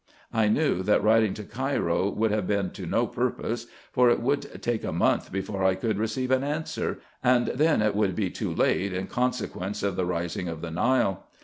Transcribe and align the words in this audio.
I 0.33 0.47
knew, 0.47 0.81
that 0.81 1.03
writing 1.03 1.35
to 1.35 1.43
Cairo 1.43 2.09
would 2.09 2.31
have 2.31 2.47
been 2.47 2.71
to 2.71 2.87
no 2.87 3.05
purpose, 3.05 3.67
for 3.91 4.09
it 4.09 4.19
would 4.19 4.59
take 4.63 4.83
a 4.83 4.91
month 4.91 5.31
before 5.31 5.63
I 5.63 5.75
could 5.75 5.99
receive 5.99 6.31
an 6.31 6.43
answer, 6.43 6.99
and 7.23 7.49
then 7.49 7.83
it 7.83 7.95
would 7.95 8.15
be 8.15 8.31
too 8.31 8.51
late, 8.51 8.93
in 8.93 9.05
consequence 9.05 9.83
of 9.83 9.95
the 9.95 10.05
rising 10.07 10.47
of 10.47 10.61
the 10.61 10.71
Nile. 10.71 11.27